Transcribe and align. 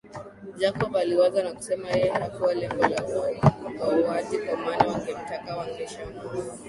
Jacob 0.59 0.95
aliwaza 0.97 1.43
na 1.43 1.51
kusema 1.53 1.89
yeye 1.89 2.09
hakuwa 2.11 2.53
lengo 2.53 2.87
la 2.87 3.03
wauwaji 3.81 4.37
kwa 4.39 4.57
maana 4.57 4.87
wangemtaka 4.87 5.57
wangeshamuua 5.57 6.45